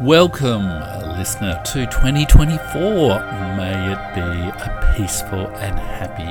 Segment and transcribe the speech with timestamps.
[0.00, 0.64] Welcome,
[1.18, 3.20] listener, to 2024.
[3.56, 6.24] May it be a peaceful and happy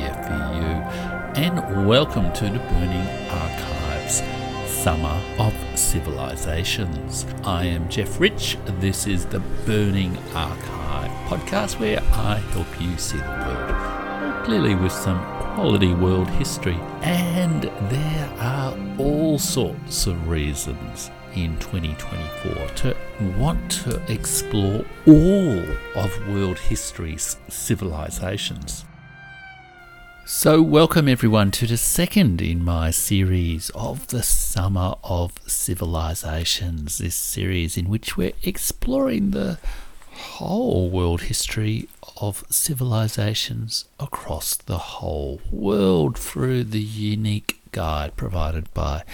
[0.00, 1.44] year for you.
[1.44, 4.22] And welcome to the Burning Archives
[4.70, 7.26] Summer of Civilizations.
[7.44, 8.56] I am Jeff Rich.
[8.78, 14.92] This is the Burning Archive podcast where I help you see the world clearly with
[14.92, 15.18] some
[15.54, 16.78] quality world history.
[17.02, 22.96] And there are all sorts of reasons in 2024 to
[23.38, 28.84] want to explore all of world history's civilizations.
[30.26, 36.98] So, welcome everyone to the second in my series of the Summer of Civilizations.
[36.98, 39.58] This series in which we're exploring the
[40.12, 41.88] whole world history
[42.20, 49.04] of civilizations across the whole world through the unique guide provided by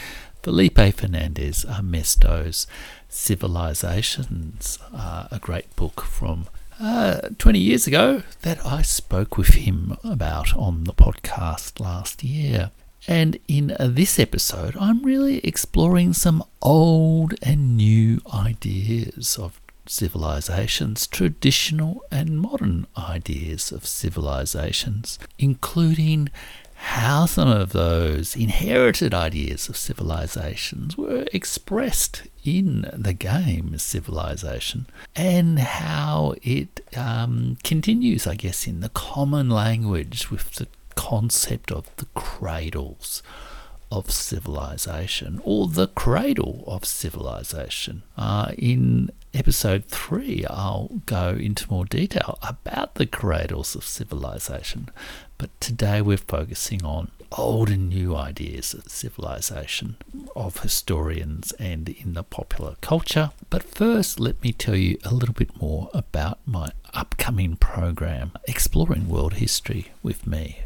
[0.45, 2.67] Felipe Fernandez Armesto's
[3.09, 9.97] Civilizations, uh, a great book from uh, 20 years ago that I spoke with him
[10.05, 12.73] about on the podcast last year.
[13.09, 22.03] And in this episode, I'm really exploring some old and new ideas of civilizations, traditional
[22.11, 26.29] and modern ideas of civilizations, including
[26.85, 35.59] how some of those inherited ideas of civilizations were expressed in the game Civilization and
[35.59, 42.07] how it um, continues, I guess, in the common language with the concept of the
[42.15, 43.23] cradles
[43.95, 48.03] of civilization or the cradle of civilization.
[48.19, 54.89] Uh, in episode three, I'll go into more detail about the cradles of civilization,
[55.39, 59.97] but today we're focusing on old and new ideas of civilization
[60.35, 63.31] of historians and in the popular culture.
[63.49, 69.09] But first, let me tell you a little bit more about my upcoming program, Exploring
[69.09, 70.65] World History with me.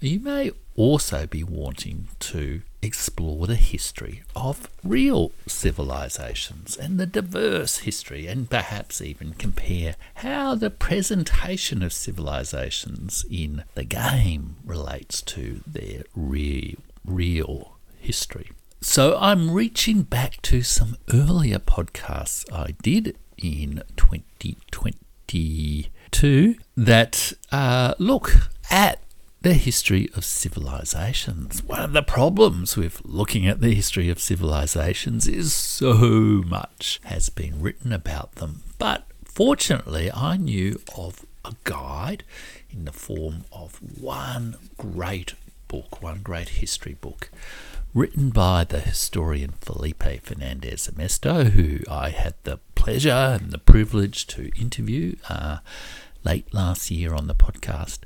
[0.00, 7.78] You may also be wanting to explore the history of real civilizations and the diverse
[7.78, 15.60] history, and perhaps even compare how the presentation of civilizations in the game relates to
[15.66, 18.50] their real, real history.
[18.80, 28.32] So I'm reaching back to some earlier podcasts I did in 2022 that uh, look
[28.70, 29.00] at
[29.42, 31.62] the history of civilizations.
[31.62, 35.94] One of the problems with looking at the history of civilizations is so
[36.46, 38.62] much has been written about them.
[38.78, 42.22] But fortunately, I knew of a guide
[42.68, 45.34] in the form of one great
[45.68, 47.30] book, one great history book,
[47.94, 54.26] written by the historian Felipe Fernandez Armesto, who I had the pleasure and the privilege
[54.28, 55.58] to interview uh,
[56.24, 58.00] late last year on the podcast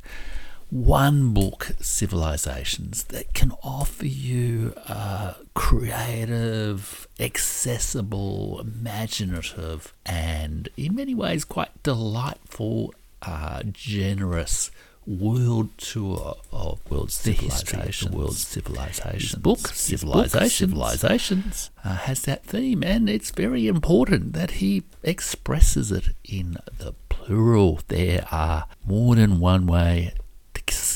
[0.75, 11.45] one book, Civilizations, that can offer you a creative, accessible, imaginative, and in many ways
[11.45, 12.93] quite delightful,
[13.23, 14.73] uh, generous
[15.07, 18.11] world tour of world civilizations.
[18.11, 19.35] The world civilizations.
[19.37, 26.09] book, Civilizations, civilizations uh, has that theme, and it's very important that he expresses it
[26.25, 27.79] in the plural.
[27.87, 30.15] There are more than one way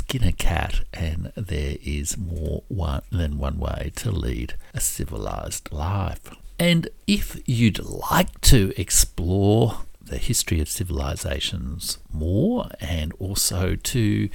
[0.08, 5.70] skin a cat, and there is more one than one way to lead a civilized
[5.70, 6.30] life.
[6.58, 14.30] And if you'd like to explore the history of civilizations more and also to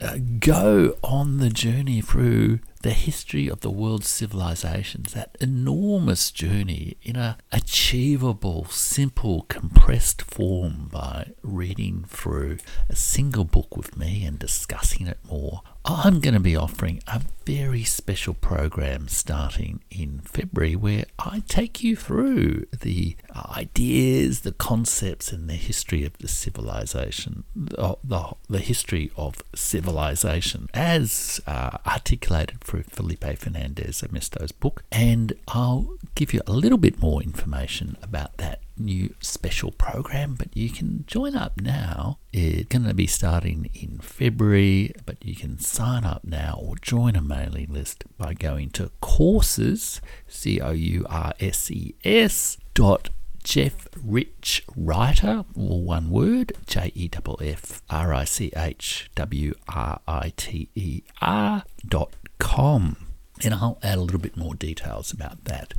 [0.00, 6.96] uh, go on the journey through the history of the world's civilizations, that enormous journey
[7.02, 14.38] in a achievable, simple, compressed form by reading through a single book with me and
[14.38, 15.62] discussing it more.
[15.84, 21.82] I'm going to be offering a very special program starting in February where I take
[21.82, 28.60] you through the ideas, the concepts, and the history of the civilization, the, the, the
[28.60, 34.84] history of civilization as uh, articulated through Felipe Fernandez Armesto's book.
[34.92, 40.56] And I'll give you a little bit more information about that new special program, but
[40.56, 42.18] you can join up now.
[42.32, 47.16] It's going to be starting in February, but you can sign up now or join
[47.16, 53.10] a mailing list by going to courses, C O U R S E S dot
[53.44, 59.54] Jeff Rich Writer, all one word, J E F F R I C H W
[59.68, 62.96] R I T E R dot com.
[63.44, 65.74] And I'll add a little bit more details about that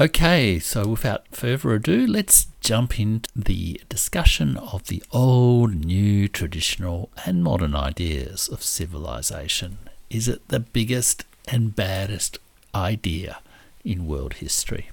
[0.00, 7.10] Okay, so without further ado, let's jump into the discussion of the old, new, traditional,
[7.24, 9.78] and modern ideas of civilization.
[10.10, 12.38] Is it the biggest and baddest
[12.74, 13.38] idea
[13.84, 14.90] in world history?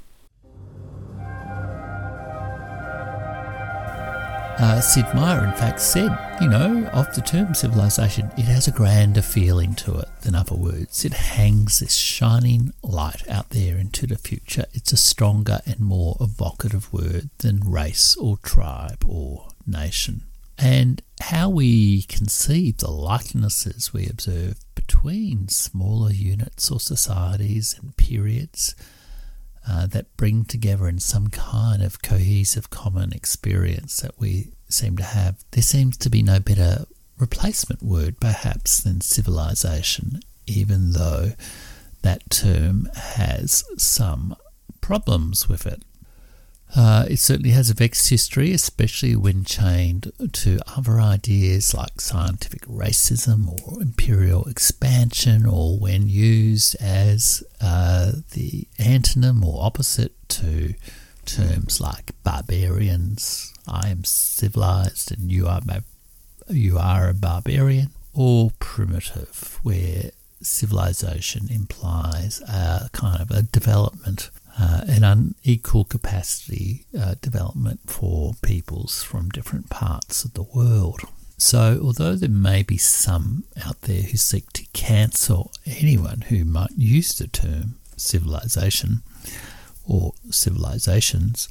[4.57, 8.71] Uh, Sid Meier, in fact, said, you know, of the term civilization, it has a
[8.71, 11.03] grander feeling to it than other words.
[11.03, 14.65] It hangs this shining light out there into the future.
[14.73, 20.23] It's a stronger and more evocative word than race or tribe or nation.
[20.57, 28.75] And how we conceive the likenesses we observe between smaller units or societies and periods
[29.67, 35.03] uh, that bring together in some kind of cohesive common experience that we seem to
[35.03, 35.43] have.
[35.51, 36.85] There seems to be no better
[37.19, 41.33] replacement word, perhaps, than civilization, even though
[42.01, 44.35] that term has some
[44.81, 45.83] problems with it.
[46.73, 52.61] Uh, it certainly has a vexed history, especially when chained to other ideas like scientific
[52.61, 60.73] racism or imperial expansion, or when used as uh, the antonym or opposite to
[61.25, 63.53] terms like barbarians.
[63.67, 65.61] I am civilized, and you are
[66.49, 74.29] you are a barbarian, or primitive, where civilization implies a kind of a development
[74.61, 81.01] uh, an unequal capacity uh, development for peoples from different parts of the world.
[81.37, 86.77] So, although there may be some out there who seek to cancel anyone who might
[86.77, 89.01] use the term civilization
[89.87, 91.49] or civilizations,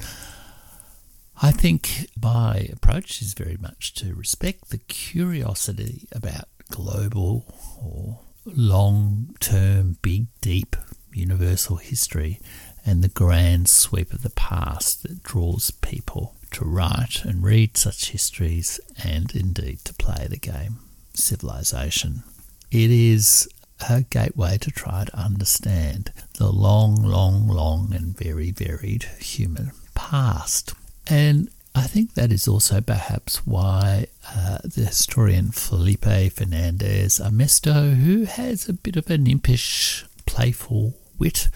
[1.43, 7.45] I think my approach is very much to respect the curiosity about global
[7.83, 10.77] or long term, big, deep
[11.13, 12.41] universal history
[12.91, 18.11] and the grand sweep of the past that draws people to write and read such
[18.11, 20.81] histories and indeed to play the game
[21.15, 22.25] civilization.
[22.73, 23.49] It is
[23.89, 30.75] a gateway to try to understand the long, long, long and very varied human past.
[31.07, 38.25] And I think that is also perhaps why uh, the historian Felipe Fernandez Armesto, who
[38.25, 41.49] has a bit of an impish, playful wit,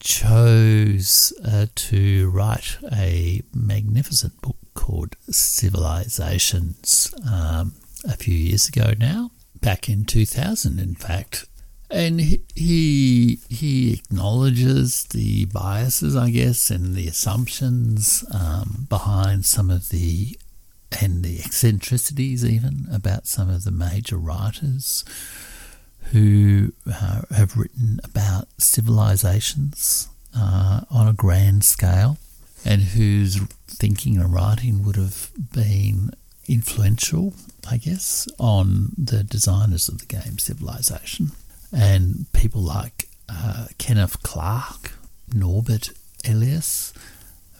[0.00, 7.74] chose uh, to write a magnificent book called Civilizations um,
[8.04, 9.30] a few years ago now,
[9.60, 11.46] back in 2000, in fact.
[11.90, 19.88] And he he acknowledges the biases, I guess, and the assumptions um, behind some of
[19.88, 20.38] the
[21.00, 25.04] and the eccentricities even about some of the major writers
[26.12, 32.18] who uh, have written about civilizations uh, on a grand scale
[32.64, 33.36] and whose
[33.66, 36.10] thinking and writing would have been
[36.46, 37.34] influential,
[37.70, 41.32] I guess, on the designers of the game Civilization.
[41.72, 44.92] And people like uh, Kenneth Clark,
[45.32, 45.90] Norbert
[46.28, 46.92] Elias,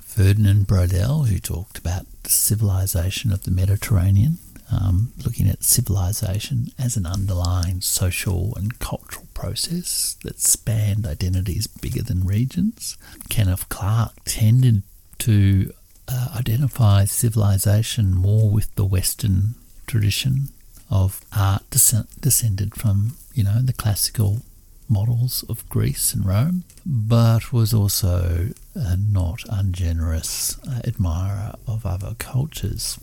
[0.00, 4.38] Ferdinand Braudel, who talked about the civilization of the Mediterranean,
[4.72, 12.02] um, looking at civilization as an underlying social and cultural process that spanned identities bigger
[12.02, 12.96] than regions.
[13.28, 14.82] Kenneth Clark tended
[15.18, 15.72] to
[16.08, 19.54] uh, identify civilization more with the Western
[19.86, 20.48] tradition
[20.90, 24.42] of art descended from, you know, the classical
[24.88, 32.14] models of Greece and Rome, but was also a not ungenerous uh, admirer of other
[32.18, 32.98] cultures.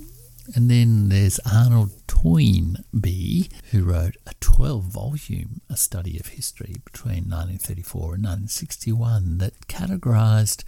[0.56, 7.30] And then there's Arnold Toynbee, who wrote a 12 volume A Study of History between
[7.30, 10.64] 1934 and 1961 that categorized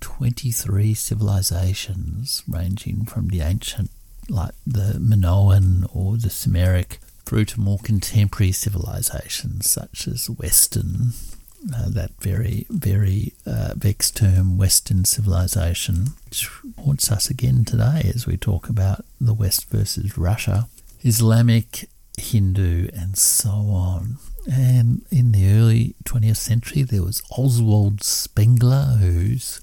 [0.00, 3.90] 23 civilizations ranging from the ancient,
[4.28, 11.12] like the Minoan or the Sumeric, through to more contemporary civilizations such as Western,
[11.74, 18.26] uh, that very, very uh, vexed term, Western civilization, which haunts us again today as
[18.26, 20.68] we talk about the West versus Russia,
[21.02, 21.88] Islamic,
[22.18, 24.18] Hindu, and so on.
[24.50, 29.60] And in the early 20th century, there was Oswald Spengler, whose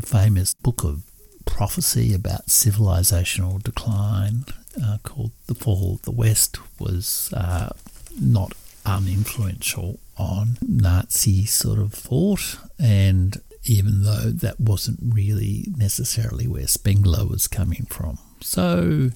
[0.00, 1.02] famous book of
[1.44, 4.44] prophecy about civilizational decline
[4.82, 7.70] uh, called The Fall of the West was uh,
[8.18, 8.54] not
[8.86, 17.26] uninfluential on Nazi sort of thought, and even though that wasn't really necessarily where Spengler
[17.26, 18.18] was coming from.
[18.40, 19.10] So,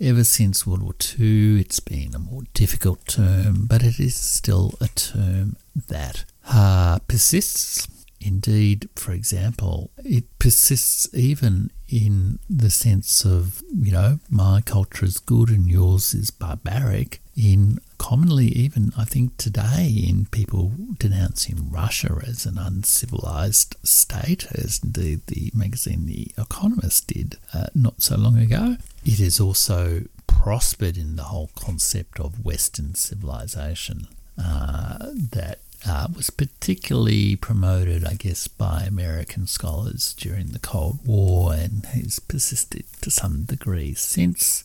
[0.00, 4.74] ever since World War II, it's been a more difficult term, but it is still
[4.80, 5.56] a term
[5.88, 7.86] that uh, persists
[8.24, 15.18] Indeed, for example, it persists even in the sense of, you know, my culture is
[15.18, 22.20] good and yours is barbaric, in commonly, even I think today, in people denouncing Russia
[22.26, 28.38] as an uncivilized state, as indeed the magazine The Economist did uh, not so long
[28.38, 28.76] ago.
[29.04, 34.98] It has also prospered in the whole concept of Western civilization uh,
[35.30, 41.86] that uh, was particularly promoted, I guess, by American scholars during the Cold War and
[41.86, 44.64] has persisted to some degree since,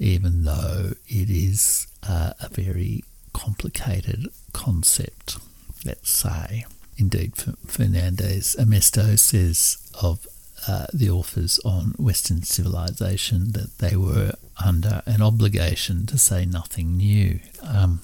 [0.00, 5.38] even though it is uh, a very complicated concept,
[5.84, 6.64] let's say.
[6.96, 10.26] Indeed, Fernandez Armesto says of
[10.66, 16.96] uh, the authors on Western civilization that they were under an obligation to say nothing
[16.96, 17.40] new.
[17.62, 18.00] Um,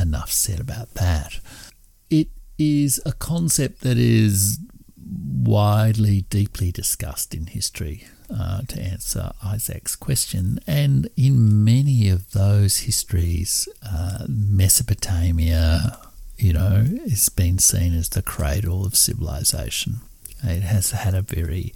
[0.00, 1.40] enough said about that.
[2.08, 2.28] It
[2.58, 4.58] is a concept that is
[5.10, 10.60] widely, deeply discussed in history, uh, to answer Isaac's question.
[10.66, 15.98] And in many of those histories, uh, Mesopotamia,
[16.36, 20.00] you know, has been seen as the cradle of civilization.
[20.42, 21.74] It has had a very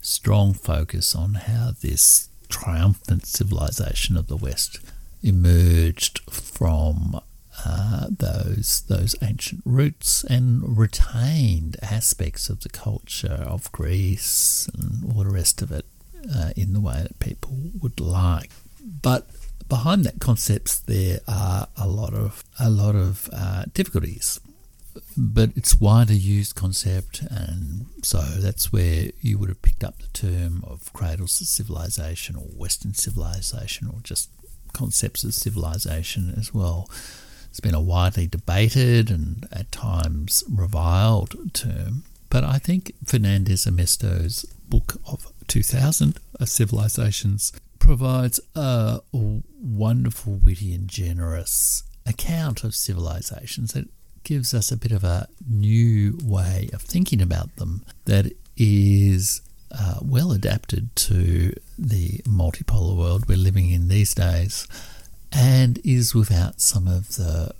[0.00, 4.80] strong focus on how this triumphant civilization of the West
[5.22, 7.20] emerged from
[7.64, 15.24] uh, those those ancient roots and retained aspects of the culture of Greece and all
[15.24, 15.84] the rest of it
[16.34, 18.50] uh, in the way that people would like.
[19.02, 19.26] But
[19.68, 24.40] behind that concepts there are a lot of a lot of uh, difficulties.
[25.16, 30.08] But it's widely used concept, and so that's where you would have picked up the
[30.08, 34.30] term of cradles of civilization or Western civilization, or just
[34.72, 36.88] concepts of civilization as well.
[37.58, 44.44] It's been a widely debated and at times reviled term, but I think Fernandez Armesto's
[44.68, 53.88] book of 2000, Civilizations, provides a wonderful, witty, and generous account of civilizations that
[54.22, 59.40] gives us a bit of a new way of thinking about them that is
[59.72, 64.68] uh, well adapted to the multipolar world we're living in these days
[65.32, 67.54] and is without some of the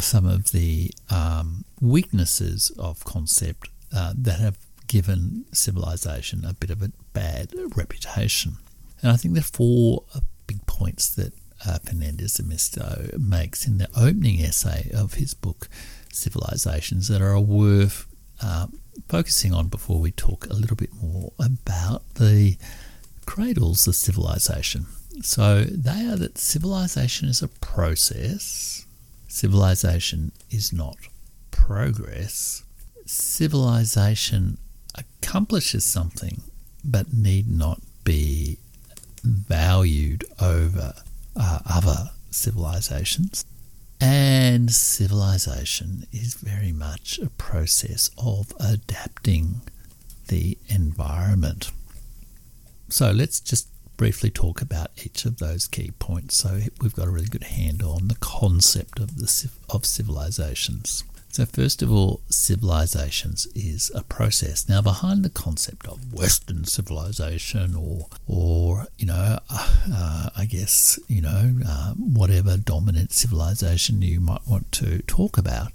[0.00, 6.82] some of the um, weaknesses of concept uh, that have given civilization a bit of
[6.82, 8.56] a bad reputation.
[9.02, 10.04] And I think are four
[10.46, 11.32] big points that
[11.66, 15.68] uh, Fernandez Armesto makes in the opening essay of his book,
[16.12, 18.06] Civilizations, that are worth
[18.42, 18.66] uh,
[19.08, 22.56] focusing on before we talk a little bit more about the
[23.26, 24.86] cradles of civilization.
[25.22, 28.86] So they are that civilization is a process,
[29.26, 30.96] civilization is not
[31.50, 32.62] progress.
[33.06, 34.58] Civilization
[34.94, 36.42] accomplishes something
[36.84, 38.58] but need not be
[39.22, 40.94] valued over
[41.36, 43.44] uh, other civilizations.
[44.00, 49.62] And civilization is very much a process of adapting
[50.28, 51.72] the environment.
[52.88, 57.10] So let's just briefly talk about each of those key points so we've got a
[57.10, 61.04] really good handle on the concept of the of civilizations.
[61.30, 64.68] So first of all, civilizations is a process.
[64.68, 71.20] Now behind the concept of Western civilization or or you know uh, I guess you
[71.20, 75.72] know uh, whatever dominant civilization you might want to talk about,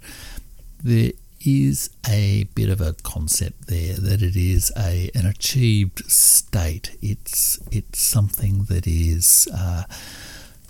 [0.82, 1.12] there
[1.44, 6.96] is a bit of a concept there that it is a an achieved state.
[7.02, 9.84] It's it's something that is uh,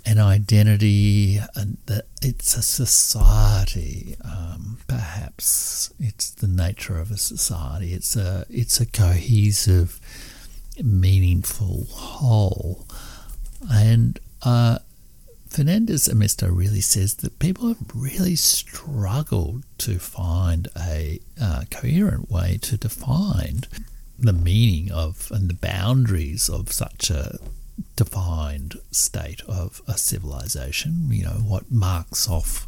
[0.05, 4.15] an identity, and that it's a society.
[4.23, 7.93] Um, perhaps it's the nature of a society.
[7.93, 9.99] It's a it's a cohesive,
[10.83, 12.85] meaningful whole,
[13.71, 14.79] and uh,
[15.55, 22.59] Fernandez Armesto really says that people have really struggled to find a uh, coherent way
[22.61, 23.61] to define
[24.19, 27.39] the meaning of and the boundaries of such a
[27.95, 31.07] defined state of a civilization.
[31.09, 32.67] You know, what marks off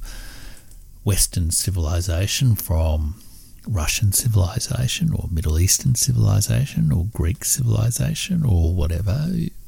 [1.03, 3.15] Western civilization from
[3.67, 9.27] Russian civilization or Middle Eastern civilization or Greek civilization or whatever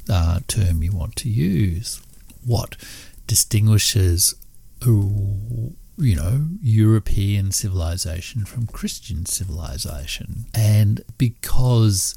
[0.09, 1.99] uh, term you want to use.
[2.45, 2.77] What
[3.29, 4.33] distinguishes,
[4.83, 10.45] you know, European civilization from Christian civilization.
[10.55, 12.15] And because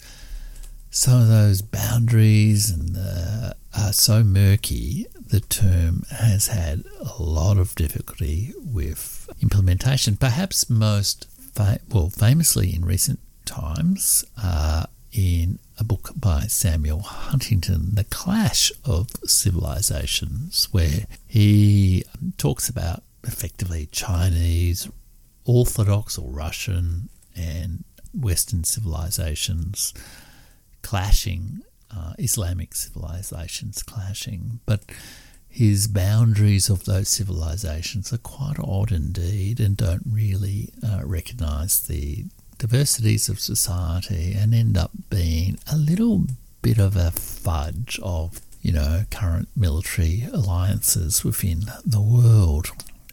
[0.90, 7.58] some of those boundaries and the, are so murky, the term has had a lot
[7.58, 10.16] of difficulty with implementation.
[10.16, 17.94] Perhaps most fa- well, famously in recent times, uh, in a book by Samuel Huntington,
[17.94, 22.04] The Clash of Civilizations, where he
[22.38, 24.88] talks about effectively Chinese,
[25.44, 29.94] Orthodox or Russian, and Western civilizations
[30.82, 31.62] clashing,
[31.94, 34.60] uh, Islamic civilizations clashing.
[34.66, 34.84] But
[35.48, 42.24] his boundaries of those civilizations are quite odd indeed and don't really uh, recognize the
[42.62, 46.26] diversities of society and end up being a little
[46.62, 52.70] bit of a fudge of, you know, current military alliances within the world.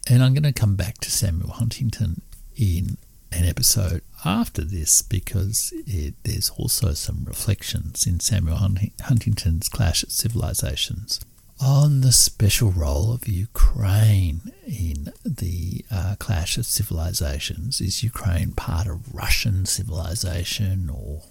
[0.08, 2.22] And I'm going to come back to Samuel Huntington
[2.54, 2.96] in
[3.32, 8.58] an episode after this because it, there's also some reflections in Samuel
[9.02, 11.18] Huntington's Clash of Civilizations
[11.60, 17.80] on the special role of Ukraine in the uh, clash of civilizations.
[17.80, 21.22] Is Ukraine part of Russian civilization or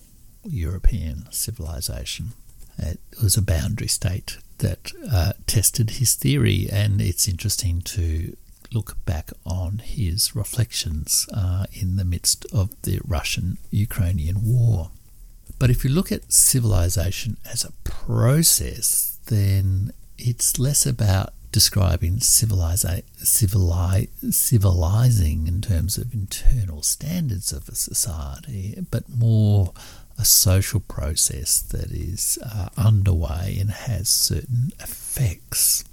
[0.44, 2.34] European civilization?
[2.78, 8.36] It was a boundary state that uh, tested his theory, and it's interesting to
[8.72, 14.92] look back on his reflections uh, in the midst of the Russian Ukrainian war.
[15.58, 22.20] But if you look at civilization as a process, then it's less about describing
[24.30, 29.74] civilizing in terms of internal standards of a society, but more
[30.18, 35.84] a social process that is uh, underway and has certain effects.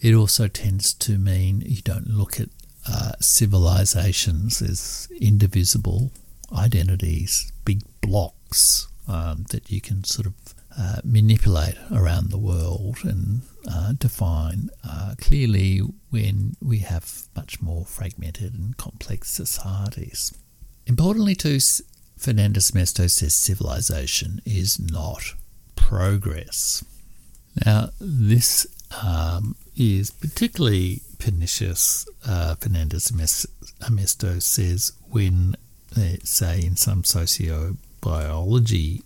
[0.00, 2.48] It also tends to mean you don't look at
[2.88, 6.12] uh, civilizations as indivisible
[6.56, 10.34] identities, big blocks um, that you can sort of
[10.78, 15.78] uh, manipulate around the world and uh, define uh, clearly
[16.10, 20.34] when we have much more fragmented and complex societies.
[20.86, 21.58] Importantly, too,
[22.16, 25.34] Fernandez Armesto says civilization is not
[25.76, 26.84] progress.
[27.64, 28.66] Now, this
[29.02, 35.56] um, is particularly pernicious, uh, Fernandez Armesto says, when,
[36.24, 39.02] say, in some sociobiology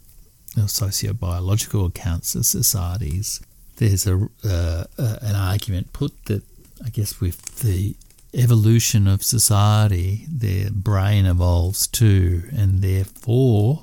[0.66, 3.40] sociobiological accounts of societies,
[3.76, 6.42] there's a uh, uh, an argument put that
[6.84, 7.96] I guess with the
[8.34, 13.82] evolution of society, their brain evolves too, and therefore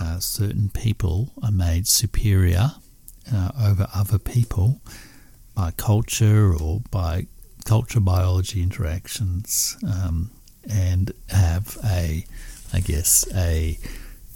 [0.00, 2.72] uh, certain people are made superior
[3.32, 4.80] uh, over other people
[5.54, 7.26] by culture or by
[7.64, 10.30] culture biology interactions, um,
[10.70, 12.24] and have a,
[12.72, 13.78] I guess, a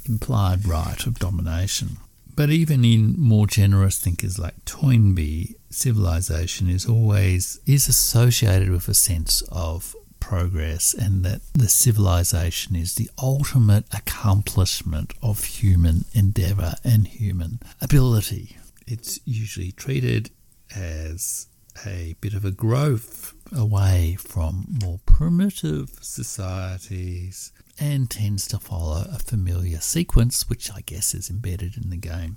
[0.07, 1.99] implied right of domination.
[2.35, 8.95] But even in more generous thinkers like Toynbee, civilization is always is associated with a
[8.95, 17.07] sense of progress and that the civilization is the ultimate accomplishment of human endeavor and
[17.09, 18.57] human ability.
[18.87, 20.31] It's usually treated
[20.75, 21.49] as
[21.85, 29.19] a bit of a growth away from more primitive societies and tends to follow a
[29.19, 32.37] familiar sequence, which I guess is embedded in the game.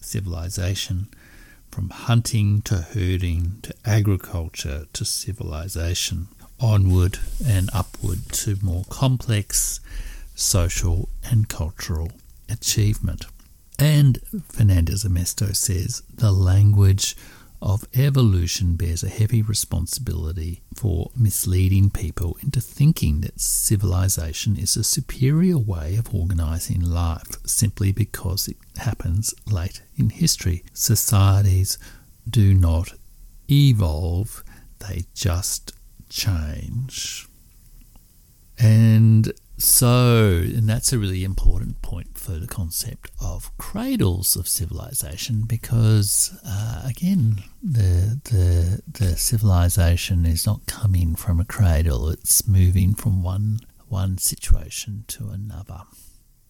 [0.00, 1.08] Civilization,
[1.70, 6.28] from hunting to herding to agriculture to civilization,
[6.60, 9.80] onward and upward to more complex
[10.34, 12.10] social and cultural
[12.48, 13.26] achievement.
[13.78, 14.18] And
[14.48, 17.16] Fernandez Armesto says the language
[17.60, 24.84] of evolution bears a heavy responsibility for misleading people into thinking that civilization is a
[24.84, 30.64] superior way of organizing life simply because it happens late in history.
[30.72, 31.78] Societies
[32.28, 32.92] do not
[33.50, 34.44] evolve,
[34.78, 35.72] they just
[36.08, 37.26] change.
[38.58, 45.42] And so, and that's a really important point for the concept of cradles of civilization
[45.46, 52.94] because, uh, again, the, the, the civilization is not coming from a cradle, it's moving
[52.94, 55.80] from one, one situation to another.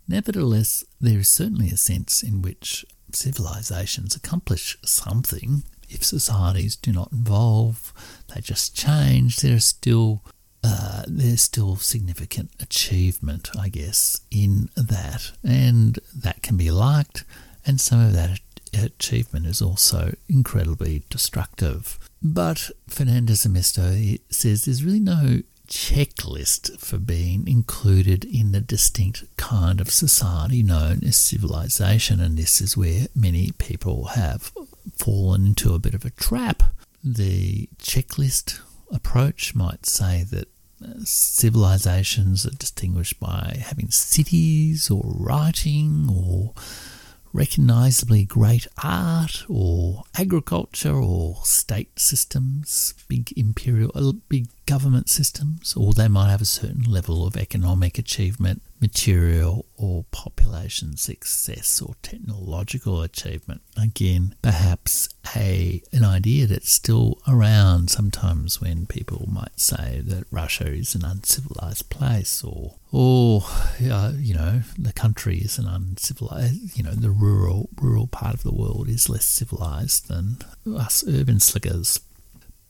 [0.06, 5.62] Nevertheless, there is certainly a sense in which civilizations accomplish something.
[5.88, 7.94] If societies do not evolve,
[8.34, 10.22] they just change, there are still
[10.64, 15.32] uh, there's still significant achievement, I guess, in that.
[15.44, 17.24] And that can be liked,
[17.64, 18.40] and some of that
[18.74, 21.98] achievement is also incredibly destructive.
[22.22, 29.80] But Fernandez Armesto says there's really no checklist for being included in the distinct kind
[29.80, 34.50] of society known as civilization, and this is where many people have
[34.96, 36.62] fallen into a bit of a trap.
[37.04, 38.60] The checklist
[38.92, 40.48] approach might say that
[41.04, 46.54] civilizations are distinguished by having cities or writing or
[47.32, 55.94] recognizably great art or agriculture or state systems, big imperial, uh, big government systems, or
[55.94, 63.00] they might have a certain level of economic achievement, material or population success or technological
[63.00, 63.62] achievement.
[63.80, 70.66] Again, perhaps a an idea that's still around sometimes when people might say that Russia
[70.66, 73.44] is an uncivilized place or or
[73.90, 78.42] uh, you know the country is an uncivilized you know the rural rural part of
[78.42, 80.38] the world is less civilized than
[80.76, 82.00] us urban slickers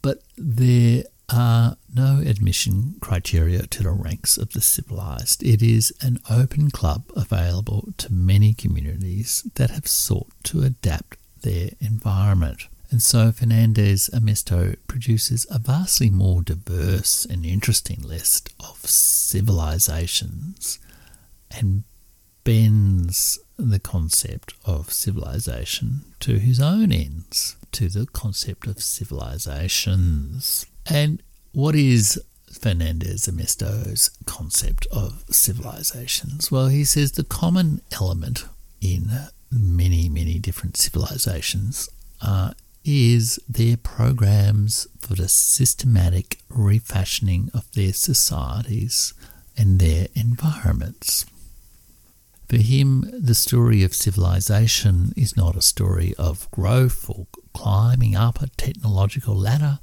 [0.03, 5.43] but there are no admission criteria to the ranks of the civilized.
[5.43, 11.71] It is an open club available to many communities that have sought to adapt their
[11.81, 12.69] environment.
[12.91, 20.79] And so Fernandez Armesto produces a vastly more diverse and interesting list of civilizations
[21.51, 21.85] and
[22.45, 30.65] bends the concept of civilization to his own ends, to the concept of civilizations.
[30.89, 31.23] And
[31.53, 32.21] what is
[32.51, 36.51] Fernandez Armesto's concept of civilizations?
[36.51, 38.47] Well, he says the common element
[38.81, 39.11] in
[39.51, 41.89] many, many different civilizations
[42.23, 42.53] uh,
[42.85, 49.13] is their programs for the systematic refashioning of their societies
[49.57, 51.27] and their environments.
[52.49, 58.41] For him, the story of civilization is not a story of growth or climbing up
[58.41, 59.81] a technological ladder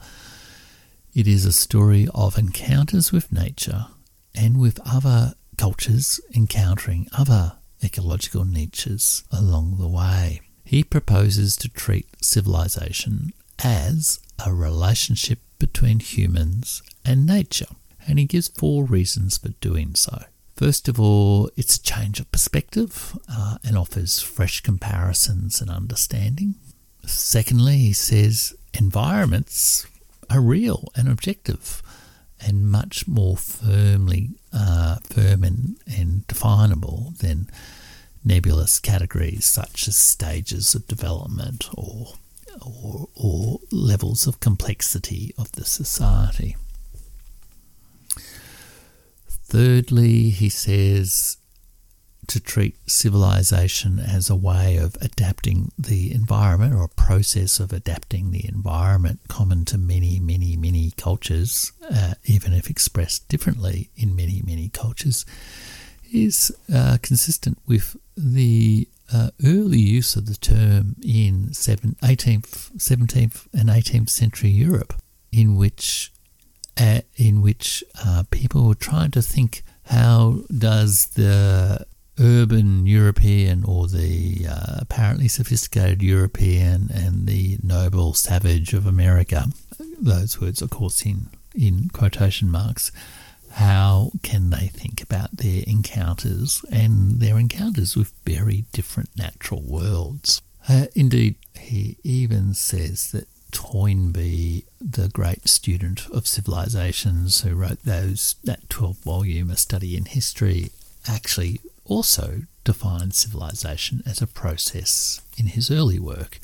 [1.16, 3.88] it is a story of encounters with nature
[4.36, 10.42] and with other cultures encountering other ecological niches along the way.
[10.66, 13.32] He proposes to treat civilization
[13.64, 17.68] as a relationship between humans and nature,
[18.06, 20.26] and he gives four reasons for doing so.
[20.58, 26.56] First of all, it's a change of perspective uh, and offers fresh comparisons and understanding.
[27.06, 29.86] Secondly, he says environments
[30.30, 31.82] are real and objective
[32.40, 37.50] and much more firmly uh, firm and, and definable than
[38.24, 42.14] nebulous categories such as stages of development or,
[42.62, 46.56] or, or levels of complexity of the society.
[49.28, 51.38] Thirdly, he says
[52.28, 58.32] to treat civilization as a way of adapting the environment or a process of adapting
[58.32, 64.42] the environment common to many, many, many cultures, uh, even if expressed differently in many,
[64.46, 65.26] many cultures,
[66.14, 73.70] is uh, consistent with the uh, early use of the term in 18th, 17th, and
[73.70, 74.94] 18th century Europe,
[75.32, 76.12] in which
[76.78, 81.86] uh, in which uh, people were trying to think how does the
[82.20, 89.46] urban European or the uh, apparently sophisticated European and the noble savage of America,
[90.00, 92.92] those words, of course, in, in quotation marks,
[93.52, 100.42] how can they think about their encounters and their encounters with very different natural worlds?
[100.68, 108.36] Uh, indeed, he even says that Toynbee, the great student of civilizations who wrote those
[108.44, 110.72] that 12 volume A Study in History,
[111.08, 116.40] actually also defined civilization as a process in his early work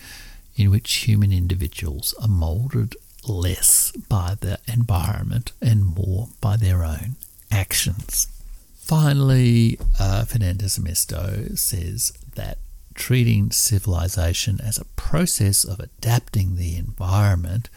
[0.56, 2.96] in which human individuals are moulded
[3.28, 7.16] less by the environment and more by their own
[7.52, 8.28] actions.
[8.76, 12.58] Finally, uh, Fernandez Armesto says that
[12.94, 17.70] treating civilization as a process of adapting the environment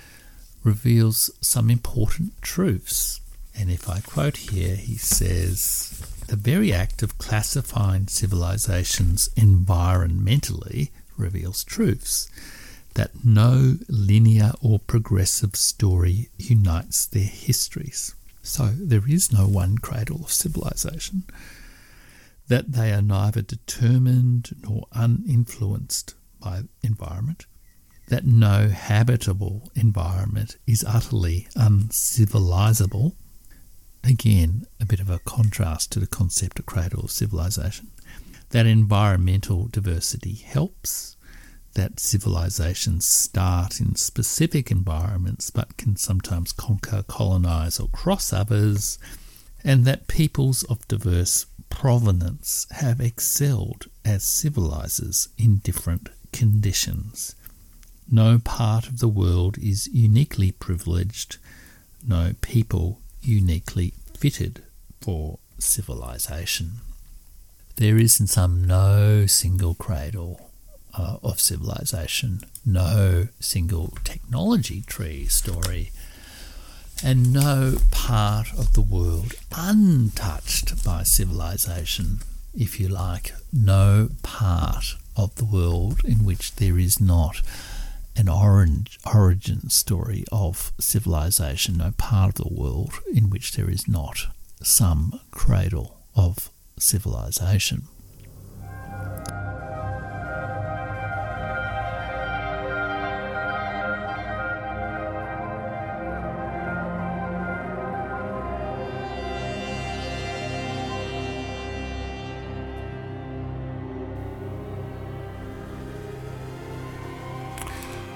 [0.62, 3.20] reveals some important truths.
[3.56, 11.64] And if I quote here, he says, the very act of classifying civilizations environmentally reveals
[11.64, 12.28] truths
[12.94, 18.14] that no linear or progressive story unites their histories.
[18.42, 21.24] So there is no one cradle of civilization,
[22.48, 27.46] that they are neither determined nor uninfluenced by environment,
[28.08, 33.14] that no habitable environment is utterly uncivilizable,
[34.06, 37.90] Again, a bit of a contrast to the concept of cradle of civilization.
[38.50, 41.16] That environmental diversity helps,
[41.72, 48.98] that civilizations start in specific environments but can sometimes conquer, colonize, or cross others,
[49.64, 57.34] and that peoples of diverse provenance have excelled as civilizers in different conditions.
[58.10, 61.38] No part of the world is uniquely privileged,
[62.06, 64.62] no people uniquely fitted
[65.00, 66.80] for civilization.
[67.76, 70.50] There is in some no single cradle
[70.96, 75.90] uh, of civilization, no single technology tree story,
[77.02, 82.20] and no part of the world untouched by civilization,
[82.56, 87.42] if you like, no part of the world in which there is not
[88.16, 93.88] an orange origin story of civilization, no part of the world in which there is
[93.88, 94.26] not
[94.62, 97.88] some cradle of civilization.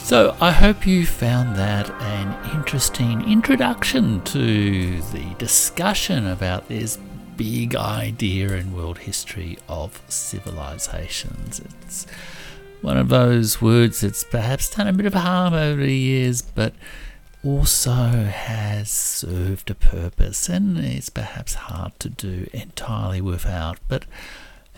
[0.09, 6.97] So, I hope you found that an interesting introduction to the discussion about this
[7.37, 11.61] big idea in world history of civilizations.
[11.61, 12.07] It's
[12.81, 16.73] one of those words that's perhaps done a bit of harm over the years, but
[17.45, 23.79] also has served a purpose and it's perhaps hard to do entirely without.
[23.89, 24.07] But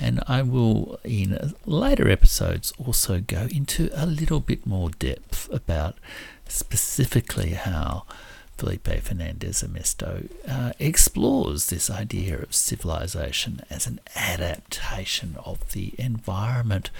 [0.00, 5.96] and I will, in later episodes, also go into a little bit more depth about
[6.48, 8.04] specifically how
[8.56, 16.90] Felipe Fernandez Armesto uh, explores this idea of civilization as an adaptation of the environment.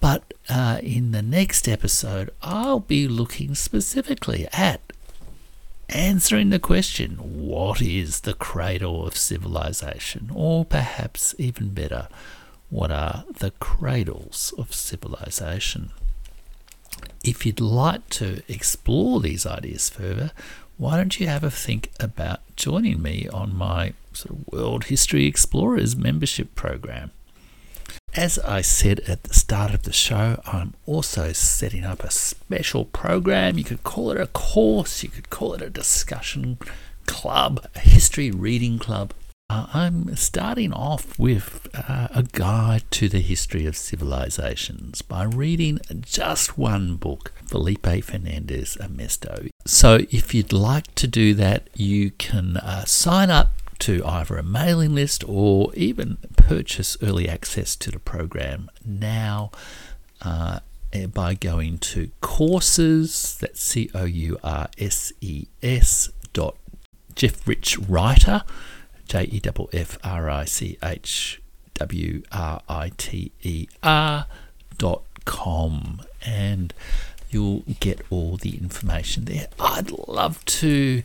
[0.00, 4.80] But uh, in the next episode, I'll be looking specifically at
[5.88, 10.30] answering the question what is the cradle of civilization?
[10.34, 12.08] Or perhaps even better,
[12.70, 15.90] what are the cradles of civilization?
[17.22, 20.32] If you'd like to explore these ideas further,
[20.76, 25.26] why don't you have a think about joining me on my sort of World History
[25.26, 27.12] Explorers membership program?
[28.16, 32.86] As I said at the start of the show, I'm also setting up a special
[32.86, 33.58] program.
[33.58, 36.58] You could call it a course, you could call it a discussion
[37.04, 39.12] club, a history reading club.
[39.50, 45.78] Uh, I'm starting off with uh, a guide to the history of civilizations by reading
[46.00, 49.50] just one book, Felipe Fernandez Armesto.
[49.66, 54.42] So, if you'd like to do that, you can uh, sign up to either a
[54.42, 59.50] mailing list or even purchase early access to the program now
[60.22, 60.60] uh,
[61.12, 66.56] by going to courses, that's C O U R S E S dot
[67.14, 68.42] Jeff Rich Writer,
[69.08, 71.40] J E F F R I C H
[71.74, 74.26] W R I T E R
[74.78, 76.00] dot com.
[76.24, 76.72] And
[77.30, 79.48] you'll get all the information there.
[79.60, 81.02] I'd love to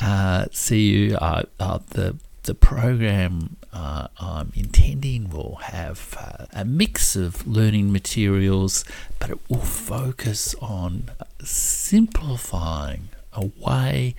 [0.00, 1.16] uh, see you.
[1.16, 7.92] Uh, uh, the the program uh, I'm intending will have uh, a mix of learning
[7.92, 8.84] materials,
[9.18, 11.10] but it will focus on
[11.42, 14.14] simplifying a way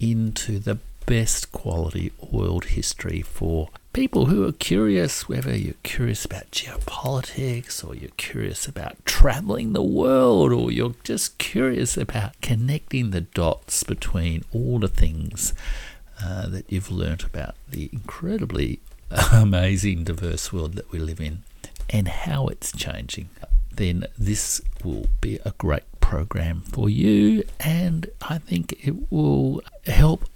[0.00, 6.50] into the best quality world history for people who are curious, whether you're curious about
[6.50, 13.22] geopolitics or you're curious about traveling the world or you're just curious about connecting the
[13.22, 15.54] dots between all the things
[16.22, 18.80] uh, that you've learnt about the incredibly
[19.32, 21.42] amazing, diverse world that we live in
[21.88, 23.30] and how it's changing,
[23.72, 27.44] then this will be a great program for you.
[27.60, 30.26] And I think it will help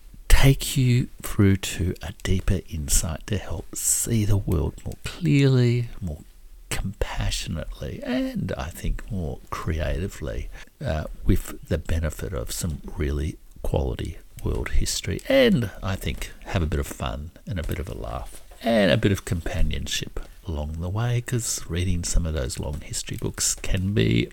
[0.41, 6.23] take you through to a deeper insight to help see the world more clearly, more
[6.71, 10.49] compassionately, and I think more creatively,
[10.83, 16.67] uh, with the benefit of some really quality world history, and I think have a
[16.67, 20.81] bit of fun and a bit of a laugh and a bit of companionship along
[20.81, 24.31] the way because reading some of those long history books can be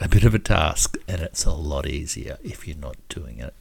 [0.00, 3.54] a bit of a task and it's a lot easier if you're not doing it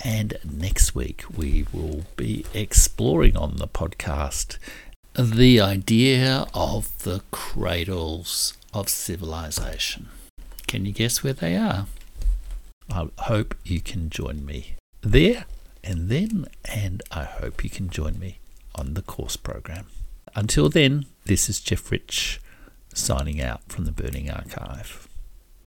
[0.04, 4.58] And next week, we will be exploring on the podcast
[5.18, 10.08] the idea of the cradles of civilization.
[10.68, 11.86] Can you guess where they are?
[12.88, 15.46] I hope you can join me there
[15.82, 18.38] and then, and I hope you can join me
[18.74, 19.86] on the course program.
[20.34, 22.40] Until then, this is Jeff Rich
[22.94, 25.08] signing out from the Burning Archive.